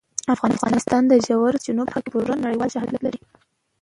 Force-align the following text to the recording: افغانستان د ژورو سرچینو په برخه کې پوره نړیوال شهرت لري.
افغانستان 0.35 1.01
د 1.07 1.13
ژورو 1.25 1.47
سرچینو 1.59 1.83
په 1.83 1.87
برخه 1.89 1.99
کې 2.03 2.09
پوره 2.13 2.41
نړیوال 2.45 2.69
شهرت 2.75 2.99
لري. 3.03 3.21